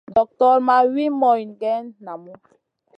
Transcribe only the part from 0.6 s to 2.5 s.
ma wi moyne geyn namu.